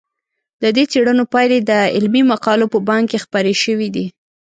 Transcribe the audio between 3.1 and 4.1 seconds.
کې خپرې شوي دي.